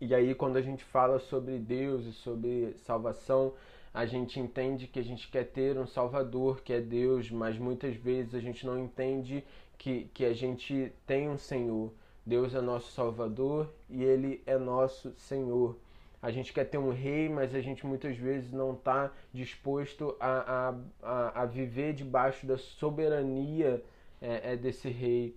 E 0.01 0.15
aí, 0.15 0.35
quando 0.35 0.57
a 0.57 0.63
gente 0.63 0.85
fala 0.85 1.19
sobre 1.19 1.59
Deus 1.59 2.07
e 2.07 2.13
sobre 2.13 2.73
salvação, 2.79 3.53
a 3.99 4.07
gente 4.07 4.39
entende 4.39 4.87
que 4.87 5.01
a 5.01 5.03
gente 5.03 5.27
quer 5.27 5.43
ter 5.43 5.77
um 5.77 5.85
Salvador, 5.85 6.61
que 6.61 6.73
é 6.73 6.81
Deus, 6.81 7.33
mas 7.33 7.59
muitas 7.59 7.97
vezes 7.97 8.33
a 8.33 8.39
gente 8.39 8.65
não 8.65 8.79
entende 8.79 9.43
que, 9.77 10.09
que 10.15 10.25
a 10.25 10.33
gente 10.33 10.93
tem 11.05 11.29
um 11.29 11.37
Senhor. 11.37 11.93
Deus 12.25 12.55
é 12.55 12.61
nosso 12.61 12.93
Salvador 12.93 13.69
e 13.91 14.05
Ele 14.05 14.41
é 14.47 14.57
nosso 14.57 15.13
Senhor. 15.17 15.77
A 16.23 16.31
gente 16.31 16.53
quer 16.53 16.67
ter 16.67 16.79
um 16.79 16.93
rei, 16.93 17.29
mas 17.29 17.53
a 17.57 17.61
gente 17.61 17.85
muitas 17.85 18.17
vezes 18.17 18.53
não 18.53 18.75
está 18.75 19.11
disposto 19.35 20.15
a, 20.21 20.69
a, 20.69 20.75
a, 21.03 21.43
a, 21.43 21.45
viver 21.47 21.93
debaixo 21.93 22.47
da 22.47 22.57
soberania 22.57 23.83
é, 24.23 24.53
é, 24.53 24.57
desse 24.57 24.89
rei. 24.89 25.35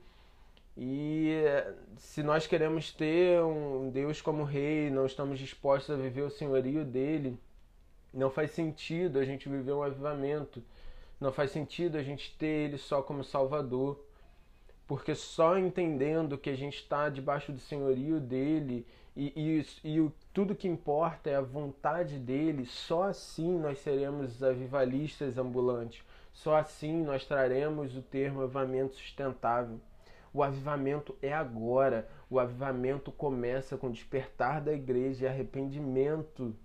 E 0.77 1.33
se 1.97 2.21
nós 2.21 2.45
queremos 2.45 2.93
ter 2.93 3.41
um 3.41 3.89
Deus 3.89 4.21
como 4.21 4.43
rei, 4.43 4.91
não 4.91 5.07
estamos 5.07 5.39
dispostos 5.39 5.95
a 5.95 5.97
viver 5.97 6.21
o 6.21 6.29
senhorio 6.29 6.85
dele, 6.85 7.39
não 8.13 8.29
faz 8.29 8.51
sentido 8.51 9.19
a 9.19 9.25
gente 9.25 9.47
viver 9.47 9.73
um 9.73 9.83
avivamento. 9.83 10.63
Não 11.19 11.31
faz 11.31 11.51
sentido 11.51 11.97
a 11.97 12.03
gente 12.03 12.35
ter 12.37 12.65
ele 12.65 12.77
só 12.77 13.01
como 13.01 13.23
Salvador. 13.23 14.03
Porque 14.87 15.15
só 15.15 15.57
entendendo 15.57 16.37
que 16.37 16.49
a 16.49 16.55
gente 16.55 16.77
está 16.77 17.07
debaixo 17.07 17.51
do 17.51 17.59
senhorio 17.59 18.19
dele 18.19 18.85
e, 19.15 19.33
e, 19.83 19.91
e 19.95 20.01
o, 20.01 20.11
tudo 20.33 20.55
que 20.55 20.67
importa 20.67 21.29
é 21.29 21.35
a 21.35 21.41
vontade 21.41 22.17
dele, 22.17 22.65
só 22.65 23.03
assim 23.03 23.59
nós 23.59 23.79
seremos 23.79 24.41
avivalistas 24.41 25.37
ambulantes. 25.37 26.03
Só 26.33 26.55
assim 26.55 27.03
nós 27.03 27.25
traremos 27.25 27.95
o 27.95 28.01
termo 28.01 28.41
avivamento 28.41 28.95
sustentável. 28.95 29.79
O 30.33 30.41
avivamento 30.41 31.15
é 31.21 31.33
agora. 31.33 32.07
O 32.29 32.39
avivamento 32.39 33.11
começa 33.11 33.77
com 33.77 33.87
o 33.87 33.91
despertar 33.91 34.61
da 34.61 34.71
igreja 34.71 35.25
e 35.25 35.27
arrependimento 35.27 36.55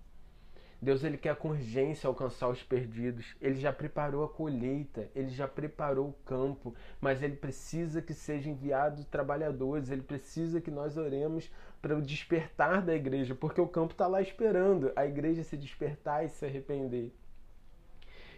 Deus 0.79 1.03
ele 1.03 1.17
quer 1.17 1.35
com 1.35 1.49
urgência 1.49 2.07
alcançar 2.07 2.49
os 2.49 2.61
perdidos. 2.61 3.35
Ele 3.41 3.55
já 3.55 3.73
preparou 3.73 4.23
a 4.23 4.29
colheita, 4.29 5.09
ele 5.15 5.29
já 5.29 5.47
preparou 5.47 6.09
o 6.09 6.13
campo, 6.25 6.75
mas 7.01 7.23
ele 7.23 7.35
precisa 7.35 8.01
que 8.01 8.13
sejam 8.13 8.51
enviados 8.51 9.03
trabalhadores, 9.05 9.89
ele 9.89 10.03
precisa 10.03 10.61
que 10.61 10.69
nós 10.69 10.95
oremos 10.95 11.51
para 11.81 11.97
o 11.97 12.01
despertar 12.01 12.83
da 12.83 12.93
igreja, 12.93 13.33
porque 13.33 13.59
o 13.59 13.67
campo 13.67 13.93
está 13.93 14.05
lá 14.05 14.21
esperando 14.21 14.91
a 14.95 15.05
igreja 15.05 15.43
se 15.43 15.57
despertar 15.57 16.23
e 16.23 16.29
se 16.29 16.45
arrepender. 16.45 17.11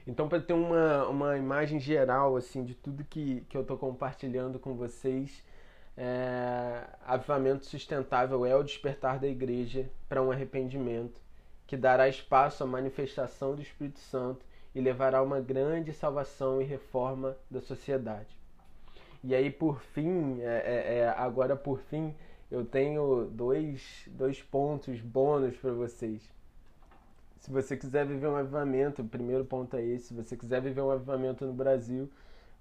Então, 0.08 0.30
para 0.30 0.40
ter 0.40 0.54
uma, 0.54 1.08
uma 1.08 1.38
imagem 1.38 1.80
geral 1.80 2.38
assim 2.38 2.64
de 2.64 2.74
tudo 2.74 3.04
que, 3.04 3.42
que 3.50 3.58
eu 3.58 3.62
estou 3.62 3.78
compartilhando 3.78 4.58
com 4.58 4.76
vocês, 4.76 5.44
é, 5.98 6.86
avivamento 7.06 7.66
sustentável 7.66 8.46
é 8.46 8.56
o 8.56 8.64
despertar 8.64 9.20
da 9.20 9.28
igreja 9.28 9.90
para 10.08 10.24
um 10.24 10.32
arrependimento 10.32 11.22
que 11.70 11.78
dará 11.78 12.10
espaço 12.10 12.64
à 12.64 12.66
manifestação 12.66 13.54
do 13.54 13.62
Espírito 13.62 14.00
Santo 14.00 14.44
e 14.74 14.82
levará 14.82 15.22
uma 15.22 15.40
grande 15.40 15.94
salvação 15.94 16.60
e 16.60 16.66
reforma 16.66 17.38
da 17.50 17.62
sociedade. 17.62 18.36
E 19.24 19.36
aí, 19.36 19.52
por 19.52 19.80
fim, 19.80 20.42
é, 20.42 20.64
é, 20.66 20.98
é 20.98 21.10
agora 21.10 21.56
por 21.56 21.80
fim, 21.82 22.16
eu 22.50 22.66
tenho 22.66 23.26
dois, 23.26 24.02
dois 24.08 24.42
pontos 24.42 25.00
bônus 25.00 25.56
para 25.58 25.72
vocês. 25.72 26.28
Se 27.38 27.52
você 27.52 27.78
quiser 27.78 28.04
viver 28.04 28.28
um 28.28 28.36
avivamento, 28.36 29.04
o 29.04 29.08
primeiro 29.08 29.46
ponto 29.46 29.76
é 29.78 29.86
esse: 29.86 30.08
se 30.08 30.14
você 30.16 30.36
quiser 30.36 30.64
viver 30.64 30.82
um 30.82 30.90
avivamento 30.90 31.46
no 31.46 31.54
Brasil, 31.54 32.10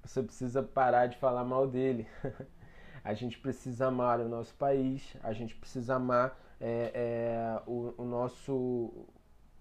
você 0.05 0.23
precisa 0.23 0.63
parar 0.63 1.07
de 1.07 1.17
falar 1.17 1.45
mal 1.45 1.67
dele. 1.67 2.07
a 3.03 3.15
gente 3.15 3.39
precisa 3.39 3.87
amar 3.87 4.21
o 4.21 4.29
nosso 4.29 4.55
país, 4.57 5.17
a 5.23 5.33
gente 5.33 5.57
precisa 5.57 5.95
amar 5.95 6.39
é, 6.61 6.91
é, 6.95 7.63
o, 7.67 7.95
o, 7.99 8.05
nosso 8.05 9.07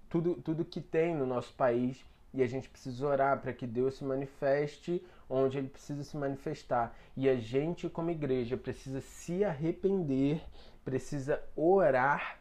tudo, 0.10 0.36
tudo 0.36 0.66
que 0.66 0.82
tem 0.82 1.16
no 1.16 1.26
nosso 1.26 1.54
país 1.54 2.04
e 2.34 2.42
a 2.42 2.48
gente 2.48 2.70
precisa 2.70 3.06
orar 3.08 3.40
para 3.42 3.54
que 3.54 3.66
Deus 3.66 3.96
se 3.96 4.04
manifeste 4.04 5.04
onde 5.30 5.58
ele 5.58 5.68
precisa 5.68 6.04
se 6.04 6.16
manifestar. 6.16 6.96
E 7.16 7.28
a 7.28 7.36
gente, 7.36 7.90
como 7.90 8.12
igreja, 8.12 8.56
precisa 8.56 9.02
se 9.02 9.44
arrepender, 9.44 10.42
precisa 10.84 11.42
orar 11.56 12.40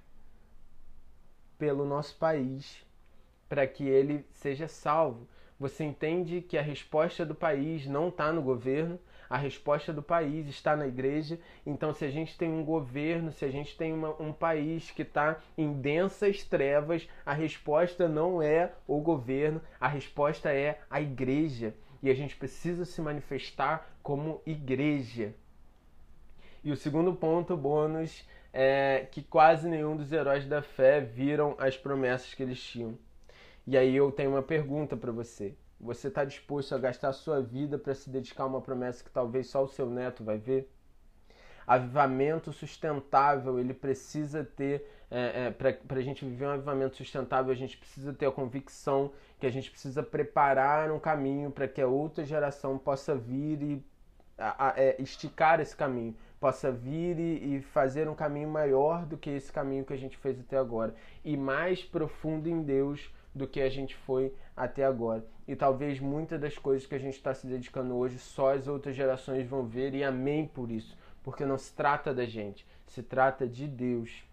pelo 1.59 1.85
nosso 1.85 2.17
país 2.17 2.85
para 3.49 3.67
que 3.67 3.85
ele 3.85 4.25
seja 4.33 4.69
salvo. 4.69 5.27
Você 5.59 5.85
entende 5.85 6.43
que 6.43 6.59
a 6.59 6.63
resposta 6.63 7.25
do 7.25 7.35
país 7.35 7.87
não 7.87 8.09
está 8.09 8.33
no 8.33 8.43
governo, 8.43 8.99
a 9.29 9.37
resposta 9.37 9.93
do 9.93 10.03
país 10.03 10.49
está 10.49 10.77
na 10.77 10.87
igreja. 10.87 11.39
Então, 11.65 11.93
se 11.93 12.05
a 12.05 12.11
gente 12.11 12.37
tem 12.37 12.51
um 12.51 12.65
governo, 12.65 13.33
se 13.33 13.45
a 13.45 13.51
gente 13.51 13.77
tem 13.77 13.93
uma, 13.93 14.11
um 14.21 14.33
país 14.33 14.91
que 14.91 15.03
está 15.03 15.41
em 15.57 15.73
densas 15.73 16.43
trevas, 16.43 17.09
a 17.25 17.33
resposta 17.33 18.09
não 18.09 18.43
é 18.43 18.73
o 18.87 19.01
governo, 19.01 19.61
a 19.81 19.89
resposta 19.89 20.53
é 20.53 20.81
a 20.91 21.01
igreja. 21.01 21.75
E 22.03 22.11
a 22.11 22.15
gente 22.15 22.37
precisa 22.37 22.85
se 22.85 23.01
manifestar 23.01 23.91
como 24.03 24.41
igreja. 24.47 25.35
E 26.63 26.71
o 26.71 26.77
segundo 26.77 27.15
ponto 27.15 27.57
bônus 27.57 28.25
é 28.53 29.07
que 29.11 29.23
quase 29.23 29.69
nenhum 29.69 29.97
dos 29.97 30.13
heróis 30.13 30.47
da 30.47 30.63
fé 30.63 31.01
viram 31.01 31.55
as 31.59 31.77
promessas 31.77 32.33
que 32.35 32.43
eles 32.43 32.61
tinham. 32.61 32.99
E 33.67 33.77
aí 33.77 33.95
eu 33.97 34.11
tenho 34.13 34.31
uma 34.31 34.43
pergunta 34.43 34.97
para 34.97 35.13
você. 35.13 35.55
Você 35.81 36.09
está 36.09 36.25
disposto 36.25 36.75
a 36.75 36.79
gastar 36.79 37.13
sua 37.13 37.41
vida 37.41 37.79
para 37.79 37.95
se 37.95 38.09
dedicar 38.09 38.45
a 38.45 38.47
uma 38.47 38.61
promessa 38.61 39.05
que 39.05 39.11
talvez 39.11 39.49
só 39.49 39.63
o 39.63 39.69
seu 39.69 39.89
neto 39.89 40.25
vai 40.25 40.39
ver? 40.39 40.73
Avivamento 41.67 42.53
sustentável, 42.53 43.59
ele 43.59 43.75
precisa 43.75 44.45
ter, 44.45 44.89
é, 45.11 45.47
é, 45.47 45.51
para 45.51 45.99
a 45.99 46.03
gente 46.03 46.25
viver 46.25 46.47
um 46.47 46.51
avivamento 46.51 46.97
sustentável, 46.97 47.53
a 47.53 47.57
gente 47.57 47.77
precisa 47.77 48.13
ter 48.13 48.27
a 48.27 48.31
convicção 48.31 49.13
que 49.39 49.47
a 49.47 49.51
gente 49.51 49.71
precisa 49.71 50.03
preparar 50.03 50.91
um 50.91 50.99
caminho 50.99 51.51
para 51.51 51.69
que 51.69 51.83
a 51.83 51.89
outra 51.89 52.25
geração 52.25 52.79
possa 52.79 53.15
vir 53.15 53.63
e 53.63 53.85
a, 54.39 54.69
a, 54.69 54.81
é, 54.81 54.97
esticar 55.01 55.61
esse 55.61 55.75
caminho, 55.75 56.17
possa 56.41 56.71
vir 56.71 57.19
e, 57.19 57.57
e, 57.57 57.63
fazer 57.63 58.09
um 58.09 58.15
caminho 58.15 58.49
maior 58.49 59.05
do 59.05 59.17
que 59.17 59.31
esse 59.31 59.53
caminho 59.53 59.85
que 59.85 59.93
a 59.93 59.99
gente 59.99 60.17
fez 60.17 60.39
até 60.39 60.57
agora 60.57 60.95
e 61.25 61.37
mais 61.37 61.83
profundo 61.83 62.49
em 62.49 62.63
Deus 62.63 63.13
do 63.35 63.47
que 63.47 63.61
a 63.61 63.69
gente 63.69 63.95
foi 63.95 64.33
até 64.57 64.85
agora. 64.85 65.25
E 65.47 65.55
talvez 65.55 66.01
muitas 66.01 66.41
das 66.41 66.59
coisas 66.59 66.87
que 66.87 66.95
a 66.95 66.99
gente 66.99 67.15
está 67.15 67.33
se 67.33 67.47
dedicando 67.47 67.97
hoje 67.97 68.19
só 68.19 68.55
as 68.55 68.67
outras 68.67 68.97
gerações 68.97 69.47
vão 69.47 69.65
ver 69.65 69.95
e 69.95 70.03
amém 70.03 70.47
por 70.47 70.71
isso, 70.71 70.97
porque 71.23 71.45
não 71.47 71.57
se 71.57 71.73
trata 71.73 72.13
da 72.13 72.25
gente, 72.25 72.67
se 72.87 73.03
trata 73.03 73.47
de 73.47 73.67
Deus. 73.69 74.25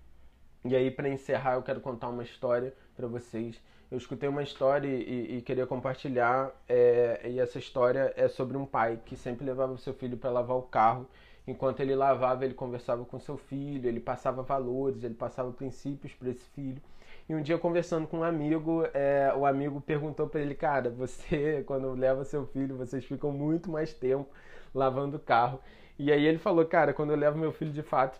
E 0.65 0.75
aí, 0.75 0.89
para 0.89 1.09
encerrar, 1.09 1.55
eu 1.55 1.61
quero 1.61 1.81
contar 1.81 2.07
uma 2.07 2.23
história 2.23 2.73
para 2.95 3.05
vocês. 3.05 3.61
Eu 3.91 3.97
escutei 3.97 4.27
uma 4.27 4.41
história 4.41 4.87
e, 4.87 5.37
e 5.37 5.41
queria 5.41 5.67
compartilhar, 5.67 6.51
é, 6.67 7.21
e 7.29 7.39
essa 7.39 7.59
história 7.59 8.11
é 8.15 8.27
sobre 8.27 8.57
um 8.57 8.65
pai 8.65 8.99
que 9.05 9.15
sempre 9.15 9.45
levava 9.45 9.73
o 9.73 9.77
seu 9.77 9.93
filho 9.93 10.17
para 10.17 10.31
lavar 10.31 10.57
o 10.57 10.63
carro. 10.63 11.07
Enquanto 11.45 11.81
ele 11.81 11.93
lavava, 11.93 12.45
ele 12.45 12.53
conversava 12.53 13.03
com 13.03 13.19
seu 13.19 13.37
filho, 13.37 13.87
ele 13.87 13.99
passava 13.99 14.41
valores, 14.41 15.03
ele 15.03 15.13
passava 15.13 15.51
princípios 15.51 16.13
para 16.13 16.29
esse 16.29 16.45
filho. 16.55 16.81
E 17.27 17.33
um 17.35 17.41
dia 17.41 17.57
conversando 17.57 18.07
com 18.07 18.19
um 18.19 18.23
amigo, 18.23 18.83
é, 18.93 19.33
o 19.35 19.45
amigo 19.45 19.79
perguntou 19.81 20.27
para 20.27 20.41
ele, 20.41 20.55
cara, 20.55 20.89
você 20.89 21.63
quando 21.67 21.93
leva 21.93 22.25
seu 22.25 22.45
filho, 22.47 22.75
vocês 22.77 23.05
ficam 23.05 23.31
muito 23.31 23.71
mais 23.71 23.93
tempo 23.93 24.29
lavando 24.73 25.17
o 25.17 25.19
carro. 25.19 25.59
E 25.97 26.11
aí 26.11 26.25
ele 26.25 26.37
falou, 26.37 26.65
cara, 26.65 26.93
quando 26.93 27.11
eu 27.11 27.17
levo 27.17 27.37
meu 27.37 27.51
filho 27.51 27.71
de 27.71 27.83
fato, 27.83 28.19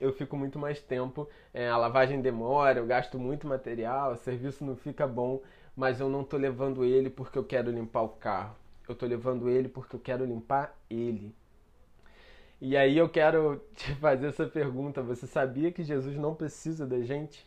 eu 0.00 0.12
fico 0.12 0.36
muito 0.36 0.58
mais 0.58 0.80
tempo, 0.80 1.28
é, 1.52 1.68
a 1.68 1.76
lavagem 1.76 2.20
demora, 2.20 2.78
eu 2.78 2.86
gasto 2.86 3.18
muito 3.18 3.46
material, 3.46 4.12
o 4.12 4.16
serviço 4.16 4.64
não 4.64 4.74
fica 4.74 5.06
bom, 5.06 5.42
mas 5.76 6.00
eu 6.00 6.08
não 6.08 6.22
estou 6.22 6.38
levando 6.38 6.84
ele 6.84 7.10
porque 7.10 7.38
eu 7.38 7.44
quero 7.44 7.70
limpar 7.70 8.02
o 8.02 8.08
carro. 8.08 8.56
Eu 8.88 8.94
estou 8.94 9.08
levando 9.08 9.48
ele 9.48 9.68
porque 9.68 9.94
eu 9.94 10.00
quero 10.00 10.24
limpar 10.24 10.76
ele. 10.88 11.34
E 12.60 12.76
aí 12.76 12.98
eu 12.98 13.08
quero 13.08 13.62
te 13.74 13.94
fazer 13.96 14.28
essa 14.28 14.46
pergunta: 14.46 15.02
você 15.02 15.26
sabia 15.26 15.72
que 15.72 15.82
Jesus 15.82 16.16
não 16.16 16.34
precisa 16.34 16.86
da 16.86 17.00
gente, 17.00 17.46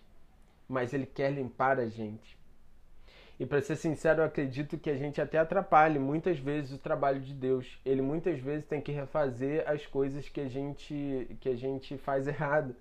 mas 0.68 0.94
ele 0.94 1.06
quer 1.06 1.32
limpar 1.32 1.80
a 1.80 1.88
gente? 1.88 2.38
E 3.40 3.46
para 3.46 3.62
ser 3.62 3.76
sincero, 3.76 4.22
eu 4.22 4.26
acredito 4.26 4.78
que 4.78 4.90
a 4.90 4.96
gente 4.96 5.20
até 5.20 5.38
atrapalhe 5.40 5.98
muitas 5.98 6.38
vezes 6.38 6.72
o 6.72 6.78
trabalho 6.78 7.20
de 7.20 7.34
Deus. 7.34 7.80
Ele 7.84 8.02
muitas 8.02 8.40
vezes 8.40 8.66
tem 8.66 8.80
que 8.80 8.92
refazer 8.92 9.68
as 9.68 9.86
coisas 9.86 10.30
que 10.30 10.40
a 10.40 10.48
gente 10.48 11.36
que 11.40 11.50
a 11.50 11.56
gente 11.56 11.98
faz 11.98 12.26
errado. 12.28 12.76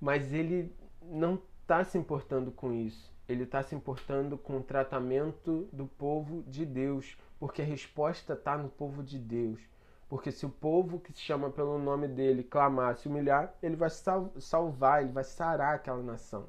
Mas 0.00 0.32
ele 0.32 0.72
não 1.02 1.40
está 1.60 1.84
se 1.84 1.98
importando 1.98 2.52
com 2.52 2.72
isso. 2.72 3.12
Ele 3.28 3.44
está 3.44 3.62
se 3.62 3.74
importando 3.74 4.38
com 4.38 4.58
o 4.58 4.62
tratamento 4.62 5.68
do 5.72 5.86
povo 5.86 6.42
de 6.44 6.64
Deus, 6.64 7.16
porque 7.38 7.62
a 7.62 7.64
resposta 7.64 8.34
está 8.34 8.56
no 8.56 8.68
povo 8.68 9.02
de 9.02 9.18
Deus. 9.18 9.60
Porque 10.08 10.30
se 10.30 10.46
o 10.46 10.50
povo 10.50 11.00
que 11.00 11.12
se 11.12 11.20
chama 11.20 11.50
pelo 11.50 11.78
nome 11.78 12.06
dele 12.06 12.44
clamar, 12.44 12.96
se 12.96 13.08
humilhar, 13.08 13.52
ele 13.62 13.76
vai 13.76 13.90
salvar, 13.90 15.02
ele 15.02 15.12
vai 15.12 15.24
sarar 15.24 15.74
aquela 15.74 16.02
nação. 16.02 16.46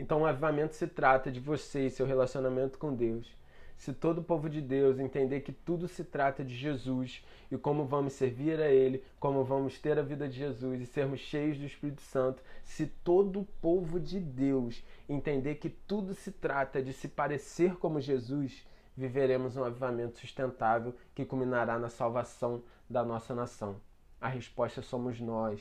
Então 0.00 0.22
o 0.22 0.26
avivamento 0.26 0.74
se 0.74 0.86
trata 0.86 1.30
de 1.30 1.38
você 1.38 1.84
e 1.86 1.90
seu 1.90 2.06
relacionamento 2.06 2.78
com 2.78 2.94
Deus. 2.94 3.30
Se 3.76 3.92
todo 3.92 4.18
o 4.18 4.24
povo 4.24 4.48
de 4.48 4.62
Deus 4.62 4.98
entender 4.98 5.40
que 5.40 5.52
tudo 5.52 5.86
se 5.86 6.02
trata 6.02 6.42
de 6.42 6.54
Jesus 6.54 7.22
e 7.50 7.58
como 7.58 7.84
vamos 7.84 8.14
servir 8.14 8.58
a 8.60 8.70
Ele, 8.70 9.04
como 9.18 9.44
vamos 9.44 9.78
ter 9.78 9.98
a 9.98 10.02
vida 10.02 10.26
de 10.26 10.38
Jesus 10.38 10.80
e 10.80 10.86
sermos 10.86 11.20
cheios 11.20 11.58
do 11.58 11.66
Espírito 11.66 12.00
Santo, 12.00 12.42
se 12.64 12.86
todo 12.86 13.40
o 13.40 13.48
povo 13.60 14.00
de 14.00 14.18
Deus 14.18 14.82
entender 15.06 15.56
que 15.56 15.68
tudo 15.68 16.14
se 16.14 16.32
trata 16.32 16.82
de 16.82 16.94
se 16.94 17.06
parecer 17.06 17.76
como 17.76 18.00
Jesus, 18.00 18.66
viveremos 18.96 19.54
um 19.54 19.64
avivamento 19.64 20.18
sustentável 20.18 20.94
que 21.14 21.26
culminará 21.26 21.78
na 21.78 21.90
salvação 21.90 22.62
da 22.88 23.04
nossa 23.04 23.34
nação. 23.34 23.76
A 24.18 24.28
resposta 24.28 24.80
somos 24.80 25.20
nós. 25.20 25.60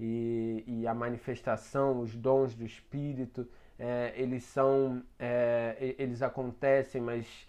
E, 0.00 0.62
e 0.64 0.86
a 0.86 0.94
manifestação, 0.94 2.00
os 2.00 2.14
dons 2.14 2.54
do 2.54 2.64
Espírito, 2.64 3.48
é, 3.78 4.12
eles 4.16 4.44
são, 4.44 5.02
é, 5.18 5.94
eles 5.98 6.22
acontecem, 6.22 7.00
mas 7.00 7.46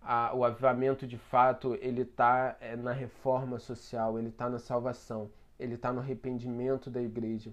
a, 0.00 0.34
o 0.34 0.44
avivamento 0.44 1.06
de 1.06 1.18
fato 1.18 1.76
ele 1.80 2.02
está 2.02 2.56
é, 2.60 2.76
na 2.76 2.92
reforma 2.92 3.58
social, 3.58 4.18
ele 4.18 4.28
está 4.28 4.48
na 4.48 4.58
salvação, 4.58 5.30
ele 5.58 5.74
está 5.74 5.92
no 5.92 6.00
arrependimento 6.00 6.88
da 6.90 7.02
igreja. 7.02 7.52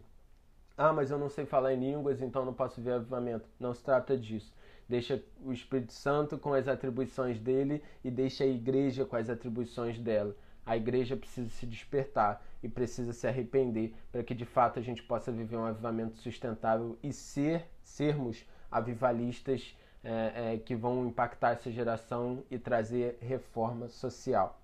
Ah, 0.77 0.92
mas 0.92 1.12
eu 1.12 1.20
não 1.20 1.30
sei 1.30 1.46
falar 1.46 1.74
em 1.74 1.80
línguas, 1.80 2.22
então 2.22 2.46
não 2.46 2.53
posso 2.53 2.82
ver 2.82 2.94
avivamento. 2.94 3.48
Não 3.60 3.74
se 3.74 3.84
trata 3.84 4.18
disso. 4.18 4.53
Deixa 4.89 5.24
o 5.44 5.51
Espírito 5.51 5.94
Santo 5.94 6.38
com 6.38 6.53
as 6.53 6.68
atribuições 6.68 7.39
dele 7.39 7.82
e 8.03 8.10
deixa 8.10 8.44
a 8.44 8.48
igreja 8.48 9.06
com 9.06 9.15
as 9.15 9.30
atribuições 9.30 10.00
dela. 10.00 10.36
A 10.65 10.77
igreja 10.77 11.17
precisa 11.17 11.50
se 11.50 11.65
despertar 11.65 12.41
e 12.62 12.70
precisa 12.70 13.12
se 13.12 13.27
arrepender 13.27 13.93
para 14.12 14.24
que 14.24 14.34
de 14.34 14.46
fato 14.46 14.79
a 14.79 14.82
gente 14.82 15.03
possa 15.03 15.32
viver 15.32 15.58
um 15.58 15.65
avivamento 15.65 16.17
sustentável 16.17 16.98
e 17.03 17.12
ser 17.12 17.65
sermos 17.84 18.46
avivalistas 18.72 19.75
é, 20.03 20.53
é, 20.53 20.58
que 20.58 20.75
vão 20.75 21.05
impactar 21.05 21.51
essa 21.51 21.72
geração 21.72 22.43
e 22.50 22.58
trazer 22.58 23.17
reforma 23.22 23.89
social. 23.89 24.60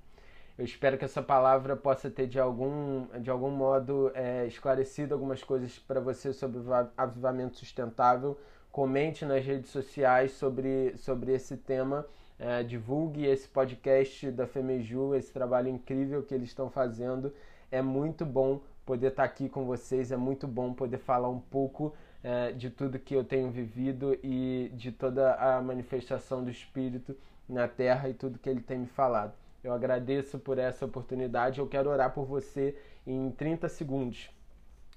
Eu 0.57 0.65
espero 0.65 0.97
que 0.97 1.05
essa 1.05 1.21
palavra 1.21 1.75
possa 1.77 2.09
ter 2.09 2.27
de 2.27 2.37
algum, 2.39 3.07
de 3.21 3.29
algum 3.29 3.49
modo 3.49 4.11
é, 4.13 4.45
esclarecido 4.45 5.13
algumas 5.13 5.41
coisas 5.41 5.79
para 5.79 6.01
você 6.01 6.33
sobre 6.33 6.59
avivamento 6.97 7.57
sustentável. 7.57 8.37
Comente 8.69 9.25
nas 9.25 9.43
redes 9.43 9.69
sociais 9.69 10.33
sobre, 10.33 10.97
sobre 10.97 11.33
esse 11.33 11.55
tema 11.55 12.05
é, 12.39 12.63
divulgue 12.63 13.25
esse 13.25 13.47
podcast 13.47 14.31
da 14.31 14.47
Femeju, 14.47 15.13
esse 15.13 15.31
trabalho 15.31 15.67
incrível 15.67 16.23
que 16.23 16.33
eles 16.33 16.47
estão 16.47 16.69
fazendo. 16.69 17.33
É 17.69 17.81
muito 17.81 18.25
bom 18.25 18.61
poder 18.85 19.07
estar 19.07 19.25
aqui 19.25 19.49
com 19.49 19.65
vocês, 19.65 20.11
é 20.11 20.17
muito 20.17 20.47
bom 20.47 20.73
poder 20.73 20.97
falar 20.97 21.29
um 21.29 21.39
pouco 21.39 21.93
é, 22.23 22.51
de 22.53 22.69
tudo 22.69 22.97
que 22.97 23.13
eu 23.13 23.23
tenho 23.23 23.51
vivido 23.51 24.17
e 24.23 24.71
de 24.73 24.91
toda 24.91 25.35
a 25.35 25.61
manifestação 25.61 26.43
do 26.43 26.49
Espírito 26.49 27.15
na 27.47 27.67
terra 27.67 28.09
e 28.09 28.13
tudo 28.13 28.39
que 28.39 28.49
ele 28.49 28.61
tem 28.61 28.79
me 28.79 28.87
falado. 28.87 29.33
Eu 29.63 29.73
agradeço 29.73 30.39
por 30.39 30.57
essa 30.57 30.85
oportunidade. 30.85 31.59
Eu 31.59 31.67
quero 31.67 31.89
orar 31.89 32.13
por 32.13 32.25
você 32.25 32.75
em 33.05 33.29
30 33.31 33.67
segundos. 33.67 34.29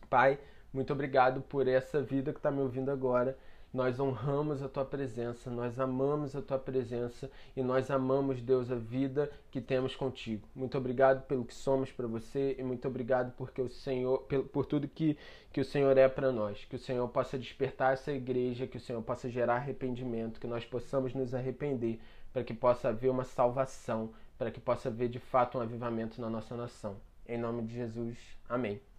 Pai, 0.09 0.39
muito 0.73 0.93
obrigado 0.93 1.41
por 1.43 1.67
essa 1.67 2.01
vida 2.01 2.33
que 2.33 2.39
está 2.39 2.51
me 2.51 2.61
ouvindo 2.61 2.91
agora. 2.91 3.37
Nós 3.73 3.99
honramos 3.99 4.63
a 4.63 4.69
tua 4.69 4.85
presença, 4.85 5.51
nós 5.51 5.81
amamos 5.81 6.37
a 6.37 6.43
tua 6.43 6.59
presença 6.59 7.31
e 7.57 7.63
nós 7.63 7.91
amamos, 7.91 8.43
Deus, 8.43 8.71
a 8.71 8.75
vida 8.75 9.31
que 9.51 9.63
temos 9.63 9.97
contigo. 9.97 10.47
Muito 10.55 10.77
obrigado 10.77 11.23
pelo 11.27 11.43
que 11.43 11.55
somos 11.55 11.91
para 11.91 12.07
você 12.07 12.55
e 12.59 12.63
muito 12.63 12.87
obrigado 12.87 13.33
porque 13.33 13.63
o 13.63 13.71
Senhor, 13.71 14.19
por 14.53 14.67
tudo 14.67 14.87
que, 14.87 15.17
que 15.51 15.61
o 15.63 15.65
Senhor 15.65 15.97
é 15.97 16.07
para 16.07 16.31
nós. 16.31 16.67
Que 16.67 16.77
o 16.77 16.79
Senhor 16.79 17.09
possa 17.09 17.39
despertar 17.39 17.95
essa 17.95 18.13
igreja, 18.13 18.67
que 18.67 18.77
o 18.77 18.81
Senhor 18.81 19.01
possa 19.01 19.31
gerar 19.31 19.57
arrependimento, 19.57 20.39
que 20.39 20.47
nós 20.47 20.67
possamos 20.67 21.15
nos 21.15 21.33
arrepender, 21.33 21.99
para 22.31 22.45
que 22.45 22.53
possa 22.53 22.91
haver 22.91 23.11
uma 23.11 23.25
salvação, 23.25 24.13
para 24.37 24.51
que 24.51 24.61
possa 24.61 24.91
haver 24.91 25.09
de 25.09 25.19
fato 25.19 25.57
um 25.57 25.63
avivamento 25.63 26.21
na 26.21 26.29
nossa 26.29 26.55
nação. 26.55 26.97
Em 27.27 27.39
nome 27.39 27.63
de 27.63 27.75
Jesus, 27.75 28.19
amém. 28.47 28.92